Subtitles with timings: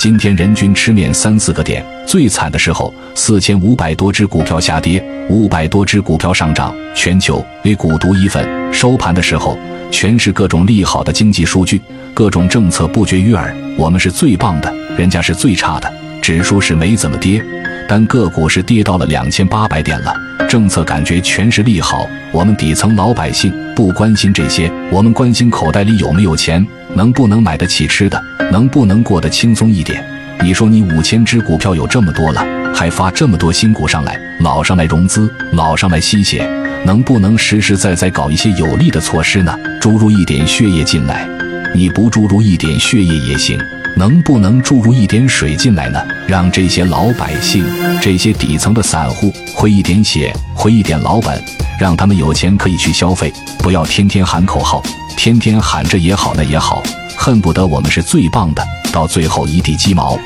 [0.00, 6.74] 今天人均吃面三四个点，最惨的时候，四千五百多只股票下跌，五百多只股票上涨。
[6.94, 9.58] 全球 A 股独一份，收盘的时候
[9.90, 11.78] 全是各种利好的经济数据，
[12.14, 13.54] 各种政策不绝于耳。
[13.76, 15.92] 我们是最棒的，人家是最差的。
[16.22, 17.44] 指数是没怎么跌，
[17.86, 20.14] 但个股是跌到了两千八百点了。
[20.48, 26.66] 政策感觉全是利好，我们底层老百姓不关心这些，我们关心口袋里有没有钱。
[26.94, 28.22] 能不能买得起吃的？
[28.50, 30.04] 能不能过得轻松一点？
[30.42, 32.44] 你说你五千只股票有这么多了，
[32.74, 36.48] 还发这么多新股上来，老上来融资，老上来吸血，
[36.84, 39.54] 能不能实实在在搞一些有利的措施呢？
[39.80, 41.28] 注入一点血液进来，
[41.74, 43.58] 你不注入一点血液也行。
[43.96, 46.00] 能不能注入一点水进来呢？
[46.26, 47.64] 让这些老百姓、
[48.00, 51.42] 这些底层的散户回一点血，回一点老本，
[51.78, 54.82] 让他们有钱可以去消费，不要天天喊口号。
[55.22, 56.82] 天天喊着也好，那也好，
[57.14, 60.18] 恨不得我们是最棒的，到最后一地鸡毛。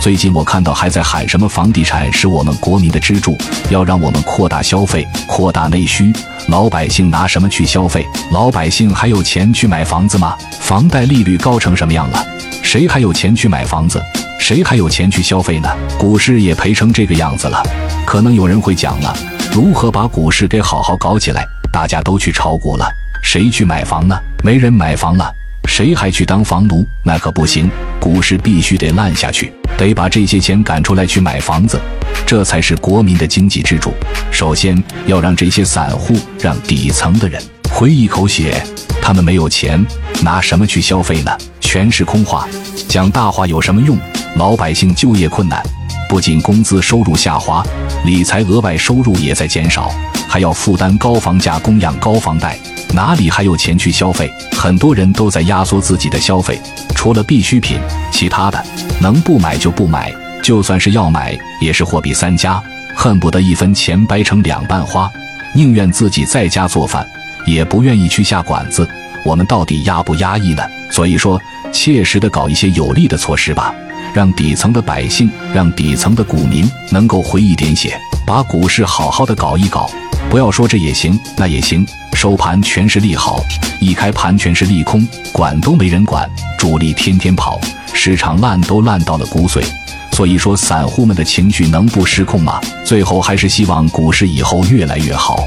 [0.00, 3.38] 最近我看到还在喊什么房地产是我们国民的支柱，
[3.70, 6.12] 要让我们扩大消费、扩大内需。
[6.48, 8.04] 老百姓拿什么去消费？
[8.32, 10.36] 老百姓还有钱去买房子吗？
[10.58, 12.20] 房贷利率高成什么样了？
[12.60, 14.02] 谁还有钱去买房子？
[14.40, 15.68] 谁还有钱去消费呢？
[15.96, 17.62] 股市也赔成这个样子了。
[18.04, 19.16] 可能有人会讲了，
[19.52, 21.46] 如何把股市给好好搞起来？
[21.72, 22.84] 大家都去炒股了，
[23.22, 24.18] 谁去买房呢？
[24.42, 25.30] 没人买房了，
[25.68, 26.86] 谁还去当房奴？
[27.04, 31.78] 那可不行，股市必须得烂下去，得把这些钱赶出来去买房子，
[32.26, 33.92] 这才是国民的经济支柱。
[34.30, 38.62] 首先要让这些散户，让底层的人回一口血，
[39.02, 39.84] 他们没有钱，
[40.22, 41.30] 拿什么去消费呢？
[41.60, 42.48] 全是空话，
[42.88, 43.98] 讲大话有什么用？
[44.36, 45.62] 老百姓就业困难，
[46.10, 47.64] 不仅工资收入下滑，
[48.04, 49.94] 理财额外收入也在减少，
[50.28, 52.58] 还要负担高房价供养高房贷。
[52.92, 54.28] 哪里还有钱去消费？
[54.50, 56.60] 很多人都在压缩自己的消费，
[56.96, 57.78] 除了必需品，
[58.10, 58.60] 其他的
[59.00, 60.12] 能不买就不买。
[60.42, 62.60] 就算是要买，也是货比三家，
[62.96, 65.08] 恨不得一分钱掰成两半花，
[65.54, 67.06] 宁愿自己在家做饭，
[67.46, 68.84] 也不愿意去下馆子。
[69.24, 70.62] 我们到底压不压抑呢？
[70.90, 71.40] 所以说，
[71.70, 73.72] 切实的搞一些有利的措施吧，
[74.12, 79.90] 让底层的百姓，让底层的股民能够回一点血，把股市好好的搞一搞。
[80.28, 81.86] 不要说这也行，那也行。
[82.14, 83.42] 收盘全是利好，
[83.80, 86.28] 一开盘全是利空，管都没人管，
[86.58, 87.58] 主力天天跑，
[87.94, 89.64] 市场烂都烂到了骨髓。
[90.12, 92.60] 所以说，散户们的情绪能不失控吗？
[92.84, 95.42] 最后还是希望股市以后越来越好。